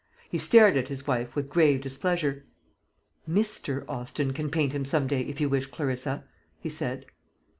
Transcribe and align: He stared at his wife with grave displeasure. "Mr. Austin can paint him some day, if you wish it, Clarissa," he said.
He 0.31 0.39
stared 0.39 0.77
at 0.77 0.87
his 0.87 1.05
wife 1.05 1.35
with 1.35 1.47
grave 1.47 1.79
displeasure. 1.81 2.43
"Mr. 3.29 3.87
Austin 3.87 4.33
can 4.33 4.49
paint 4.49 4.73
him 4.73 4.83
some 4.83 5.05
day, 5.05 5.21
if 5.21 5.39
you 5.39 5.47
wish 5.47 5.65
it, 5.67 5.71
Clarissa," 5.71 6.23
he 6.59 6.69
said. 6.69 7.05